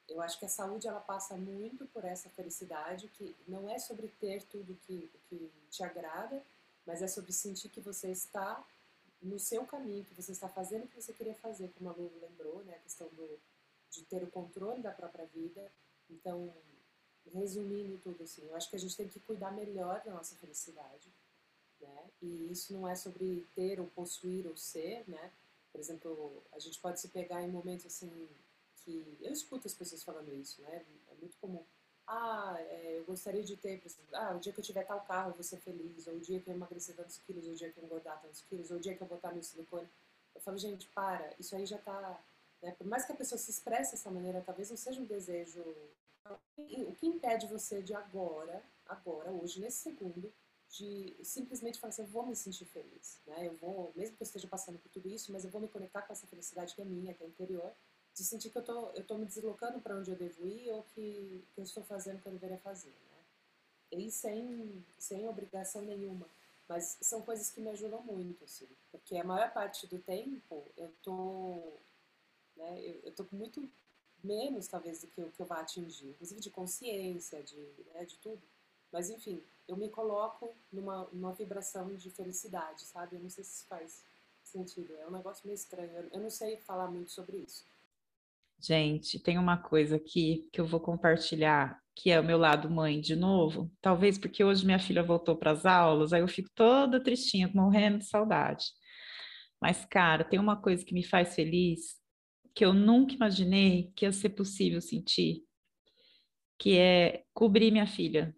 eu 0.07 0.21
acho 0.21 0.37
que 0.37 0.45
a 0.45 0.49
saúde 0.49 0.87
ela 0.87 0.99
passa 0.99 1.35
muito 1.35 1.85
por 1.87 2.03
essa 2.03 2.29
felicidade, 2.29 3.07
que 3.09 3.35
não 3.47 3.69
é 3.69 3.79
sobre 3.79 4.07
ter 4.19 4.43
tudo 4.43 4.77
que, 4.85 5.09
que 5.29 5.51
te 5.69 5.83
agrada, 5.83 6.41
mas 6.85 7.01
é 7.01 7.07
sobre 7.07 7.31
sentir 7.31 7.69
que 7.69 7.79
você 7.79 8.11
está 8.11 8.63
no 9.21 9.39
seu 9.39 9.65
caminho, 9.65 10.03
que 10.03 10.13
você 10.13 10.33
está 10.33 10.49
fazendo 10.49 10.83
o 10.83 10.87
que 10.87 11.01
você 11.01 11.13
queria 11.13 11.35
fazer, 11.35 11.71
como 11.77 11.89
a 11.89 11.93
Lu 11.93 12.11
lembrou, 12.21 12.63
né? 12.65 12.75
A 12.75 12.79
questão 12.79 13.07
do, 13.09 13.39
de 13.89 14.03
ter 14.03 14.21
o 14.21 14.29
controle 14.29 14.81
da 14.81 14.91
própria 14.91 15.25
vida. 15.27 15.71
Então, 16.09 16.53
resumindo 17.33 17.97
tudo 17.99 18.23
assim, 18.23 18.45
eu 18.45 18.55
acho 18.55 18.69
que 18.69 18.75
a 18.75 18.79
gente 18.79 18.97
tem 18.97 19.07
que 19.07 19.19
cuidar 19.21 19.51
melhor 19.51 20.01
da 20.03 20.11
nossa 20.11 20.35
felicidade, 20.35 21.09
né? 21.79 22.09
E 22.21 22.51
isso 22.51 22.73
não 22.73 22.87
é 22.87 22.95
sobre 22.95 23.45
ter 23.55 23.79
ou 23.79 23.87
possuir 23.87 24.45
ou 24.45 24.57
ser, 24.57 25.03
né? 25.07 25.31
Por 25.71 25.79
exemplo, 25.79 26.43
a 26.51 26.59
gente 26.59 26.79
pode 26.79 26.99
se 26.99 27.07
pegar 27.07 27.41
em 27.41 27.49
momentos 27.49 27.85
assim 27.85 28.11
que 28.83 29.17
eu 29.21 29.31
escuto 29.31 29.67
as 29.67 29.73
pessoas 29.73 30.03
falando 30.03 30.33
isso, 30.33 30.61
né? 30.61 30.85
É 31.11 31.15
muito 31.15 31.37
comum. 31.37 31.63
Ah, 32.05 32.55
é, 32.59 32.99
eu 32.99 33.05
gostaria 33.05 33.43
de 33.43 33.55
ter, 33.55 33.81
ah, 34.13 34.35
o 34.35 34.39
dia 34.39 34.51
que 34.51 34.59
eu 34.59 34.63
tiver 34.63 34.83
tal 34.83 35.01
carro 35.01 35.29
eu 35.29 35.35
vou 35.35 35.43
ser 35.43 35.57
feliz, 35.57 36.05
ou 36.07 36.15
o 36.15 36.19
dia 36.19 36.39
que 36.39 36.49
eu 36.49 36.53
emagrecer 36.53 36.95
tantos 36.95 37.17
quilos, 37.19 37.45
ou 37.47 37.53
o 37.53 37.55
dia 37.55 37.71
que 37.71 37.79
eu 37.79 37.83
engordar 37.85 38.21
tantos 38.21 38.41
quilos, 38.41 38.71
ou 38.71 38.77
o 38.77 38.79
dia 38.79 38.95
que 38.95 39.01
eu 39.01 39.07
botar 39.07 39.31
meu 39.31 39.43
silicone. 39.43 39.87
Eu 40.35 40.41
falo, 40.41 40.57
gente, 40.57 40.87
para, 40.89 41.33
isso 41.39 41.55
aí 41.55 41.65
já 41.65 41.77
tá. 41.77 42.21
Né? 42.61 42.71
Por 42.71 42.87
mais 42.87 43.05
que 43.05 43.11
a 43.13 43.15
pessoa 43.15 43.39
se 43.39 43.51
expresse 43.51 43.91
dessa 43.91 44.11
maneira, 44.11 44.41
talvez 44.41 44.69
não 44.69 44.77
seja 44.77 44.99
um 44.99 45.05
desejo. 45.05 45.63
O 46.25 46.95
que 46.95 47.05
impede 47.07 47.47
você 47.47 47.81
de 47.81 47.93
agora, 47.93 48.63
agora, 48.85 49.31
hoje, 49.31 49.59
nesse 49.59 49.83
segundo, 49.83 50.33
de 50.69 51.15
simplesmente 51.21 51.79
falar 51.79 51.89
assim, 51.89 52.01
eu 52.01 52.07
vou 52.07 52.25
me 52.25 52.35
sentir 52.35 52.65
feliz, 52.65 53.21
né? 53.27 53.47
Eu 53.47 53.55
vou, 53.57 53.91
mesmo 53.95 54.15
que 54.17 54.23
eu 54.23 54.25
esteja 54.25 54.47
passando 54.47 54.79
por 54.79 54.89
tudo 54.89 55.07
isso, 55.07 55.31
mas 55.31 55.45
eu 55.45 55.51
vou 55.51 55.61
me 55.61 55.67
conectar 55.67 56.01
com 56.01 56.11
essa 56.11 56.25
felicidade 56.25 56.73
que 56.73 56.81
é 56.81 56.85
minha, 56.85 57.13
que 57.13 57.23
é 57.23 57.27
interior, 57.27 57.71
de 58.15 58.23
sentir 58.23 58.49
que 58.49 58.57
eu 58.57 58.63
tô, 58.63 58.89
eu 58.91 59.03
tô 59.03 59.17
me 59.17 59.25
deslocando 59.25 59.79
para 59.79 59.95
onde 59.95 60.11
eu 60.11 60.15
devo 60.15 60.45
ir 60.45 60.71
ou 60.71 60.83
que, 60.93 61.43
que 61.53 61.59
eu 61.59 61.63
estou 61.63 61.83
fazendo 61.83 62.17
o 62.17 62.21
que 62.21 62.27
eu 62.27 62.33
deveria 62.33 62.59
fazer, 62.59 62.89
né? 62.89 63.99
E 63.99 64.11
sem, 64.11 64.83
sem 64.99 65.27
obrigação 65.27 65.81
nenhuma. 65.81 66.27
Mas 66.67 66.97
são 67.01 67.21
coisas 67.21 67.49
que 67.49 67.59
me 67.59 67.69
ajudam 67.69 68.01
muito, 68.03 68.43
assim, 68.43 68.67
porque 68.91 69.17
a 69.17 69.23
maior 69.23 69.51
parte 69.51 69.85
do 69.87 69.99
tempo 69.99 70.63
eu 70.77 70.91
tô, 71.01 71.73
né, 72.55 72.79
eu, 72.79 73.01
eu 73.03 73.11
tô 73.11 73.25
com 73.25 73.35
muito 73.35 73.69
menos, 74.23 74.67
talvez, 74.67 75.01
do 75.01 75.07
que 75.07 75.21
o 75.21 75.31
que 75.31 75.41
eu 75.41 75.45
vá 75.45 75.59
atingir, 75.59 76.09
inclusive 76.09 76.39
de 76.39 76.49
consciência, 76.49 77.43
de, 77.43 77.57
né, 77.93 78.05
de 78.05 78.15
tudo. 78.17 78.41
Mas, 78.91 79.09
enfim, 79.09 79.43
eu 79.67 79.75
me 79.75 79.89
coloco 79.89 80.53
numa, 80.71 81.07
numa 81.11 81.33
vibração 81.33 81.93
de 81.95 82.09
felicidade, 82.09 82.83
sabe? 82.83 83.15
Eu 83.15 83.21
não 83.21 83.29
sei 83.29 83.43
se 83.43 83.65
faz 83.65 84.01
sentido. 84.43 84.95
É 84.97 85.07
um 85.07 85.11
negócio 85.11 85.45
meio 85.45 85.55
estranho. 85.55 86.09
Eu 86.11 86.19
não 86.19 86.29
sei 86.29 86.57
falar 86.57 86.87
muito 86.87 87.11
sobre 87.11 87.37
isso. 87.37 87.65
Gente, 88.65 89.19
tem 89.19 89.37
uma 89.37 89.57
coisa 89.57 89.97
aqui 89.97 90.47
que 90.51 90.61
eu 90.61 90.65
vou 90.65 90.79
compartilhar, 90.79 91.79
que 91.95 92.09
é 92.09 92.19
o 92.19 92.23
meu 92.23 92.37
lado 92.37 92.69
mãe 92.69 93.01
de 93.01 93.15
novo. 93.15 93.71
Talvez 93.81 94.17
porque 94.17 94.43
hoje 94.43 94.65
minha 94.65 94.79
filha 94.79 95.03
voltou 95.03 95.35
para 95.35 95.51
as 95.51 95.65
aulas, 95.65 96.13
aí 96.13 96.21
eu 96.21 96.27
fico 96.27 96.49
toda 96.55 97.03
tristinha, 97.03 97.51
morrendo 97.53 97.99
de 97.99 98.05
saudade. 98.05 98.65
Mas, 99.61 99.85
cara, 99.85 100.23
tem 100.23 100.39
uma 100.39 100.55
coisa 100.61 100.83
que 100.85 100.93
me 100.93 101.03
faz 101.03 101.35
feliz, 101.35 101.97
que 102.55 102.65
eu 102.65 102.73
nunca 102.73 103.13
imaginei 103.15 103.91
que 103.95 104.05
ia 104.05 104.11
ser 104.11 104.29
possível 104.29 104.81
sentir, 104.81 105.43
que 106.57 106.77
é 106.77 107.23
cobrir 107.33 107.71
minha 107.71 107.87
filha 107.87 108.35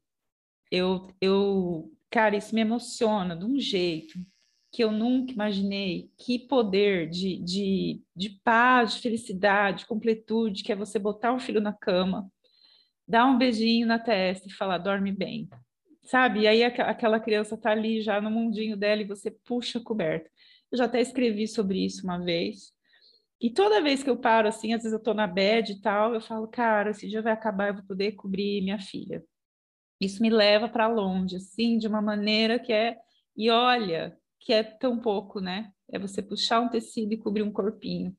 eu, 0.71 1.07
eu, 1.21 1.91
cara, 2.09 2.35
isso 2.37 2.53
me 2.53 2.61
emociona 2.61 3.35
de 3.35 3.45
um 3.45 3.59
jeito 3.59 4.19
que 4.75 4.83
eu 4.83 4.91
nunca 4.91 5.31
imaginei. 5.31 6.11
Que 6.17 6.37
poder 6.37 7.09
de, 7.09 7.37
de, 7.37 8.01
de 8.13 8.29
paz, 8.43 8.95
de 8.95 9.01
felicidade, 9.01 9.79
de 9.79 9.85
completude, 9.85 10.63
que 10.63 10.71
é 10.73 10.75
você 10.75 10.99
botar 10.99 11.33
o 11.33 11.39
filho 11.39 11.61
na 11.61 11.71
cama, 11.71 12.29
dar 13.07 13.25
um 13.25 13.37
beijinho 13.37 13.87
na 13.87 13.97
testa 13.97 14.49
e 14.49 14.51
falar, 14.51 14.79
dorme 14.79 15.13
bem. 15.13 15.47
Sabe? 16.03 16.41
E 16.41 16.47
aí 16.47 16.61
aquela 16.61 17.21
criança 17.21 17.55
tá 17.55 17.71
ali 17.71 18.01
já 18.01 18.19
no 18.19 18.29
mundinho 18.29 18.75
dela 18.75 19.01
e 19.01 19.05
você 19.05 19.31
puxa 19.31 19.79
a 19.79 19.83
coberta. 19.83 20.29
Eu 20.69 20.77
já 20.77 20.85
até 20.85 20.99
escrevi 20.99 21.47
sobre 21.47 21.85
isso 21.85 22.03
uma 22.03 22.17
vez. 22.19 22.73
E 23.39 23.49
toda 23.49 23.81
vez 23.81 24.03
que 24.03 24.09
eu 24.09 24.17
paro 24.17 24.49
assim, 24.49 24.73
às 24.73 24.83
vezes 24.83 24.91
eu 24.91 25.01
tô 25.01 25.13
na 25.13 25.25
bed 25.25 25.71
e 25.71 25.81
tal, 25.81 26.13
eu 26.13 26.19
falo, 26.19 26.49
cara, 26.49 26.89
esse 26.89 27.07
dia 27.07 27.21
vai 27.21 27.31
acabar, 27.31 27.69
eu 27.69 27.75
vou 27.75 27.83
poder 27.85 28.11
cobrir 28.11 28.61
minha 28.61 28.79
filha. 28.79 29.23
Isso 30.01 30.21
me 30.21 30.29
leva 30.29 30.67
para 30.67 30.87
longe, 30.87 31.37
assim, 31.37 31.77
de 31.77 31.87
uma 31.87 32.01
maneira 32.01 32.59
que 32.59 32.73
é. 32.73 32.97
E 33.37 33.49
olha, 33.49 34.17
que 34.45 34.53
é 34.53 34.63
tão 34.63 34.99
pouco, 34.99 35.41
né? 35.41 35.71
É 35.91 35.97
você 35.97 36.21
puxar 36.21 36.61
um 36.61 36.69
tecido 36.69 37.11
e 37.11 37.17
cobrir 37.17 37.41
um 37.41 37.51
corpinho. 37.51 38.15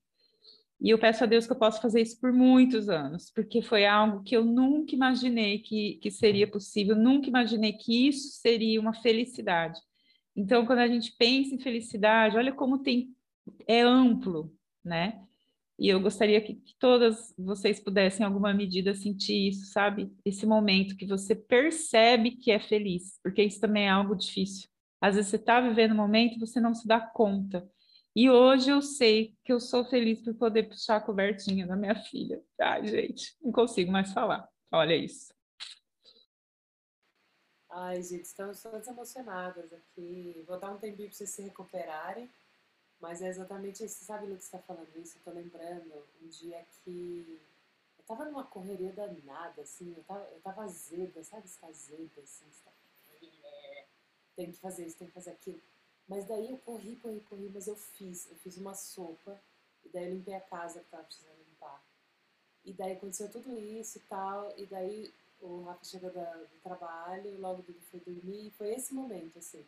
E 0.80 0.90
eu 0.90 0.99
peço 0.99 1.25
a 1.25 1.26
Deus 1.26 1.47
que 1.47 1.52
eu 1.52 1.59
possa 1.59 1.80
fazer 1.80 2.02
isso 2.02 2.21
por 2.21 2.33
muitos 2.33 2.88
anos, 2.88 3.30
porque 3.30 3.62
foi 3.62 3.87
algo 3.87 4.23
que 4.23 4.37
eu 4.37 4.45
nunca 4.45 4.95
imaginei 4.95 5.61
que, 5.61 5.99
que 6.02 6.11
seria 6.11 6.47
possível, 6.47 6.97
nunca 6.97 7.28
imaginei 7.28 7.73
que 7.73 8.09
isso 8.09 8.40
seria 8.40 8.78
uma 8.80 8.92
felicidade. 8.92 9.80
Então, 10.35 10.66
quando 10.66 10.80
a 10.80 10.88
gente 10.88 11.14
pensa 11.16 11.54
em 11.54 11.61
felicidade, 11.61 12.37
olha 12.37 12.52
como 12.52 12.83
tem 12.83 13.14
é 13.66 13.80
amplo, 13.80 14.52
né? 14.85 15.23
E 15.78 15.88
eu 15.88 16.00
gostaria 16.00 16.40
que, 16.40 16.54
que, 16.54 16.75
todas 16.78 17.33
vocês 17.38 17.78
pudessem, 17.78 18.25
em 18.25 18.26
alguma 18.26 18.52
medida, 18.52 18.95
sentir 18.95 19.49
isso, 19.49 19.66
sabe? 19.66 20.12
Esse 20.25 20.45
momento 20.45 20.97
que 20.97 21.06
você 21.06 21.35
percebe 21.35 22.33
que 22.33 22.50
é 22.50 22.59
feliz, 22.59 23.18
porque 23.23 23.42
isso 23.42 23.61
também 23.61 23.85
é 23.85 23.90
algo 23.90 24.16
difícil. 24.16 24.68
Às 25.06 25.14
vezes 25.14 25.30
você 25.30 25.36
está 25.36 25.60
vivendo 25.60 25.92
um 25.92 25.96
momento 25.96 26.40
você 26.40 26.58
não 26.60 26.75
se 26.75 26.86
dá 26.86 27.00
conta. 27.00 27.70
E 28.14 28.28
hoje 28.28 28.70
eu 28.70 28.82
sei 28.82 29.36
que 29.44 29.52
eu 29.52 29.60
sou 29.60 29.84
feliz 29.84 30.20
por 30.20 30.34
poder 30.34 30.64
puxar 30.64 30.96
a 30.96 31.00
cobertinha 31.00 31.64
da 31.64 31.76
minha 31.76 31.94
filha. 31.94 32.42
Ai, 32.60 32.84
gente, 32.86 33.36
não 33.40 33.52
consigo 33.52 33.92
mais 33.92 34.12
falar. 34.12 34.48
Olha 34.72 34.96
isso. 34.96 35.32
Ai, 37.70 38.02
gente, 38.02 38.25
estamos 38.25 38.60
todas 38.60 38.88
emocionadas 38.88 39.72
aqui. 39.72 40.42
Vou 40.48 40.58
dar 40.58 40.72
um 40.72 40.78
tempinho 40.78 41.08
para 41.08 41.16
vocês 41.16 41.30
se 41.30 41.42
recuperarem. 41.42 42.28
Mas 43.00 43.22
é 43.22 43.28
exatamente 43.28 43.84
isso. 43.84 44.04
Sabe, 44.04 44.26
Lu, 44.26 44.36
que 44.36 44.42
está 44.42 44.58
falando 44.58 44.88
isso? 44.96 45.18
Eu 45.18 45.22
tô 45.22 45.30
lembrando 45.30 45.92
um 46.20 46.26
dia 46.26 46.66
que 46.82 47.40
eu 47.98 48.04
tava 48.04 48.25
numa 48.25 48.44
correria 48.44 48.92
danada, 48.92 49.62
assim, 49.62 49.94
eu 49.96 50.02
tava, 50.02 50.25
eu 50.32 50.40
tava 50.40 50.64
azeda, 50.64 51.22
sabe? 51.22 51.46
Está 51.46 51.68
azeda, 51.68 52.20
assim, 52.22 52.46
está... 52.50 52.70
tem 54.37 54.52
que 54.52 54.59
fazer 54.59 54.87
isso, 54.87 54.99
tem 54.99 55.09
que 55.09 55.14
fazer 55.14 55.31
aquilo. 55.31 55.61
Mas 56.07 56.25
daí 56.26 56.50
eu 56.50 56.59
corri, 56.59 56.97
corri, 56.97 57.21
corri, 57.28 57.50
mas 57.52 57.66
eu 57.66 57.75
fiz. 57.75 58.31
Eu 58.31 58.37
fiz 58.37 58.57
uma 58.59 58.75
sopa, 58.75 59.40
e 59.85 59.88
daí 59.88 60.05
eu 60.05 60.14
limpei 60.14 60.35
a 60.35 60.40
casa 60.40 60.81
que 60.81 60.90
tava 60.90 61.02
precisando 61.05 61.38
limpar. 61.49 61.83
E 62.64 62.73
daí 62.73 62.93
aconteceu 62.93 63.31
tudo 63.31 63.59
isso 63.59 63.99
e 63.99 64.00
tal, 64.02 64.52
e 64.57 64.66
daí 64.66 65.12
o 65.40 65.62
Rafa 65.62 65.85
chegou 65.85 66.11
do 66.11 66.61
trabalho, 66.62 67.40
logo 67.40 67.64
ele 67.69 67.81
foi 67.90 68.00
dormir, 68.00 68.49
e 68.49 68.50
foi 68.50 68.75
esse 68.75 68.95
momento, 68.95 69.38
assim, 69.38 69.64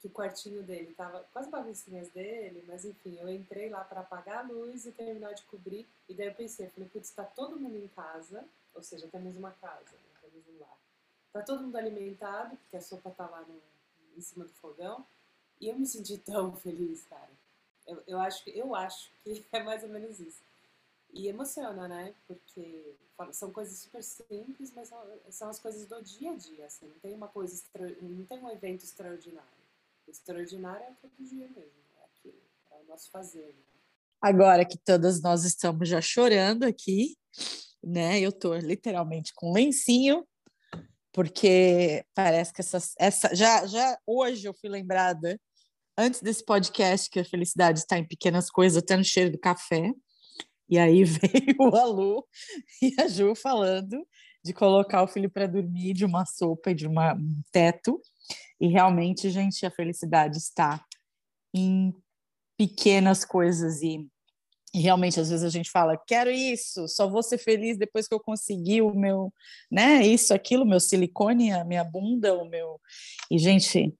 que 0.00 0.06
o 0.06 0.10
quartinho 0.10 0.62
dele 0.62 0.94
tava 0.94 1.24
com 1.32 1.38
as 1.38 1.48
baguncinhas 1.48 2.08
dele, 2.10 2.64
mas 2.66 2.84
enfim, 2.84 3.18
eu 3.18 3.28
entrei 3.28 3.68
lá 3.68 3.84
para 3.84 4.00
apagar 4.00 4.38
a 4.38 4.48
luz 4.48 4.86
e 4.86 4.92
terminar 4.92 5.34
de 5.34 5.42
cobrir, 5.44 5.86
e 6.08 6.14
daí 6.14 6.28
eu 6.28 6.34
pensei, 6.34 6.68
falei, 6.68 6.88
putz, 6.88 7.10
tá 7.10 7.24
todo 7.24 7.58
mundo 7.58 7.76
em 7.76 7.88
casa, 7.88 8.44
ou 8.74 8.82
seja, 8.82 9.08
temos 9.08 9.36
uma 9.36 9.50
casa, 9.52 9.92
né, 9.92 10.20
temos 10.20 10.46
um 10.48 10.60
lar. 10.60 10.78
Tá 11.32 11.42
todo 11.42 11.62
mundo 11.62 11.76
alimentado, 11.76 12.56
porque 12.56 12.76
a 12.76 12.80
sopa 12.80 13.10
tá 13.10 13.28
lá 13.28 13.42
no, 13.42 13.60
em 14.18 14.22
cima 14.22 14.44
do 14.44 14.52
fogão, 14.54 15.06
e 15.60 15.68
eu 15.68 15.78
me 15.78 15.86
senti 15.86 16.18
tão 16.18 16.54
feliz, 16.54 17.04
cara. 17.04 17.30
Eu, 17.86 18.02
eu, 18.06 18.20
acho, 18.20 18.48
eu 18.50 18.74
acho 18.74 19.10
que 19.22 19.44
é 19.52 19.62
mais 19.62 19.82
ou 19.82 19.88
menos 19.88 20.20
isso. 20.20 20.42
E 21.10 21.26
emociona, 21.26 21.88
né? 21.88 22.14
Porque 22.26 22.94
são 23.32 23.50
coisas 23.50 23.78
super 23.78 24.02
simples, 24.02 24.72
mas 24.74 24.88
são, 24.88 24.98
são 25.30 25.48
as 25.48 25.58
coisas 25.58 25.86
do 25.86 26.02
dia 26.02 26.32
a 26.32 26.36
dia, 26.36 26.66
assim. 26.66 26.86
Não 26.86 26.98
tem 26.98 27.14
uma 27.14 27.28
coisa, 27.28 27.62
não 28.02 28.26
tem 28.26 28.42
um 28.42 28.50
evento 28.50 28.84
extraordinário. 28.84 29.48
O 30.06 30.10
extraordinário 30.10 30.84
é 30.84 30.92
todo 31.00 31.12
dia 31.18 31.48
mesmo, 31.48 31.72
é 31.98 32.04
aquilo, 32.04 32.40
é 32.70 32.76
o 32.76 32.84
nosso 32.84 33.10
fazer. 33.10 33.46
Né? 33.46 33.62
Agora 34.20 34.64
que 34.64 34.76
todas 34.76 35.20
nós 35.22 35.44
estamos 35.44 35.88
já 35.88 36.00
chorando 36.00 36.64
aqui, 36.64 37.16
né? 37.82 38.20
Eu 38.20 38.32
tô 38.32 38.54
literalmente 38.56 39.32
com 39.34 39.52
lencinho, 39.52 40.26
porque 41.18 42.04
parece 42.14 42.52
que 42.52 42.60
essa, 42.60 42.78
essa 42.96 43.34
já, 43.34 43.66
já 43.66 43.98
hoje 44.06 44.46
eu 44.46 44.54
fui 44.54 44.70
lembrada 44.70 45.36
antes 45.98 46.22
desse 46.22 46.44
podcast 46.44 47.10
que 47.10 47.18
a 47.18 47.24
felicidade 47.24 47.80
está 47.80 47.98
em 47.98 48.06
pequenas 48.06 48.48
coisas, 48.48 48.80
até 48.80 48.96
no 48.96 49.02
cheiro 49.02 49.32
do 49.32 49.38
café. 49.38 49.90
E 50.68 50.78
aí 50.78 51.02
veio 51.02 51.74
a 51.74 51.84
Lu 51.86 52.24
e 52.80 52.94
a 53.00 53.08
Ju 53.08 53.34
falando 53.34 54.06
de 54.44 54.52
colocar 54.52 55.02
o 55.02 55.08
filho 55.08 55.28
para 55.28 55.48
dormir 55.48 55.92
de 55.92 56.04
uma 56.04 56.24
sopa 56.24 56.70
e 56.70 56.74
de 56.74 56.86
uma, 56.86 57.14
um 57.14 57.42
teto. 57.50 58.00
E 58.60 58.68
realmente, 58.68 59.28
gente, 59.28 59.66
a 59.66 59.72
felicidade 59.72 60.36
está 60.36 60.84
em 61.52 61.92
pequenas 62.56 63.24
coisas 63.24 63.82
e, 63.82 64.08
e 64.74 64.80
realmente 64.80 65.18
às 65.18 65.30
vezes 65.30 65.44
a 65.44 65.50
gente 65.50 65.70
fala, 65.70 65.96
quero 66.06 66.30
isso, 66.30 66.86
só 66.88 67.08
vou 67.08 67.22
ser 67.22 67.38
feliz 67.38 67.78
depois 67.78 68.06
que 68.06 68.14
eu 68.14 68.20
conseguir 68.20 68.82
o 68.82 68.94
meu, 68.94 69.32
né, 69.70 70.06
isso, 70.06 70.34
aquilo, 70.34 70.66
meu 70.66 70.80
silicone, 70.80 71.52
a 71.52 71.64
minha 71.64 71.84
bunda, 71.84 72.34
o 72.34 72.48
meu... 72.48 72.80
E, 73.30 73.38
gente, 73.38 73.94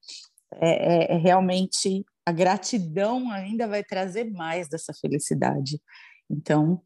é, 0.55 1.13
é, 1.13 1.15
é 1.15 1.17
realmente 1.17 2.05
a 2.25 2.31
gratidão 2.31 3.31
ainda 3.31 3.67
vai 3.67 3.83
trazer 3.83 4.25
mais 4.25 4.69
dessa 4.69 4.93
felicidade. 4.93 5.81
Então, 6.29 6.81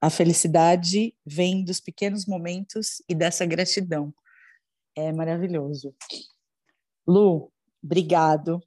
a 0.00 0.08
felicidade 0.08 1.14
vem 1.24 1.62
dos 1.62 1.80
pequenos 1.80 2.26
momentos 2.26 3.02
e 3.08 3.14
dessa 3.14 3.44
gratidão. 3.44 4.14
É 4.96 5.12
maravilhoso. 5.12 5.94
Lu, 7.06 7.52
obrigado 7.84 8.62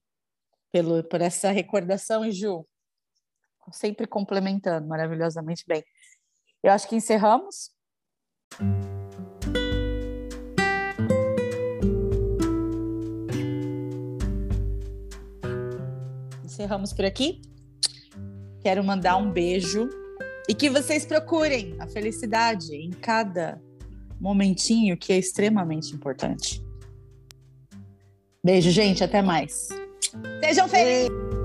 pelo, 0.72 1.04
por 1.04 1.20
essa 1.22 1.50
recordação, 1.50 2.24
e 2.24 2.32
Ju, 2.32 2.68
sempre 3.72 4.08
complementando 4.08 4.88
maravilhosamente 4.88 5.64
bem. 5.68 5.84
Eu 6.64 6.72
acho 6.72 6.88
que 6.88 6.96
encerramos. 6.96 7.72
Encerramos 16.44 16.92
por 16.94 17.06
aqui. 17.06 17.42
Quero 18.62 18.84
mandar 18.84 19.16
um 19.16 19.32
beijo 19.32 19.90
e 20.50 20.54
que 20.54 20.70
vocês 20.70 21.06
procurem 21.06 21.76
a 21.80 21.88
felicidade 21.88 22.76
em 22.76 22.90
cada 22.90 23.62
momentinho 24.20 24.98
que 24.98 25.14
é 25.14 25.18
extremamente 25.18 25.96
importante. 25.96 26.62
Beijo, 28.44 28.72
gente. 28.72 29.04
Até 29.04 29.22
mais. 29.22 29.70
Sejam 30.42 30.68
felizes! 30.68 31.38